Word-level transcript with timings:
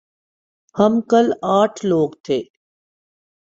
ہم 0.75 0.93
کل 1.09 1.27
آٹھ 1.57 1.79
لوگ 1.85 2.09
تھے۔ 2.25 2.37